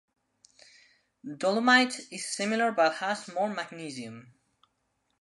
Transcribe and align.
Dolomite 1.37 2.01
is 2.11 2.35
similar 2.35 2.71
but 2.71 2.95
has 2.95 3.31
more 3.31 3.47
magnesium. 3.53 4.33